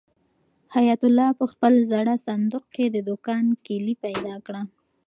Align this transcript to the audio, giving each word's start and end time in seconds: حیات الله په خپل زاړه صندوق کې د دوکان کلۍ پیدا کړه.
حیات 0.75 1.01
الله 1.07 1.27
په 1.39 1.45
خپل 1.51 1.73
زاړه 1.91 2.15
صندوق 2.27 2.65
کې 2.75 2.85
د 2.89 2.97
دوکان 3.09 3.45
کلۍ 3.65 3.95
پیدا 4.05 4.35
کړه. 4.45 4.61